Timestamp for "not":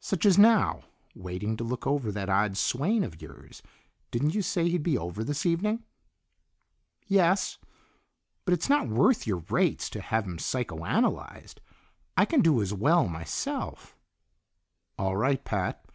8.70-8.88